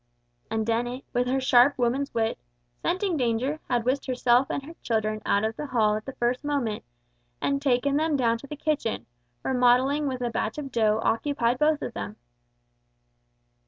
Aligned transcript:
And 0.49 0.65
Dennet, 0.65 1.05
with 1.13 1.27
her 1.27 1.39
sharp 1.39 1.77
woman's 1.77 2.11
wit, 2.11 2.39
scenting 2.81 3.17
danger, 3.17 3.59
had 3.69 3.85
whisked 3.85 4.07
herself 4.07 4.47
and 4.49 4.63
her 4.65 4.73
children 4.81 5.21
out 5.27 5.43
of 5.43 5.55
the 5.55 5.67
hall 5.67 5.95
at 5.95 6.05
the 6.07 6.13
first 6.13 6.43
moment, 6.43 6.83
and 7.39 7.61
taken 7.61 7.97
them 7.97 8.17
down 8.17 8.39
to 8.39 8.47
the 8.47 8.55
kitchen, 8.55 9.05
where 9.43 9.53
modelling 9.53 10.07
with 10.07 10.21
a 10.21 10.31
batch 10.31 10.57
of 10.57 10.71
dough 10.71 10.99
occupied 11.03 11.59
both 11.59 11.83
of 11.83 11.93
them. 11.93 12.15